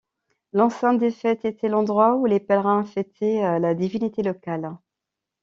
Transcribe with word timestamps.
L'enceinte 0.53 0.97
des 0.97 1.11
fêtes 1.11 1.45
était 1.45 1.67
l'endroit 1.69 2.15
où 2.15 2.25
les 2.25 2.39
pèlerins 2.39 2.83
fêtaient 2.85 3.59
la 3.59 3.75
divinité 3.75 4.23
locale. 4.23 4.75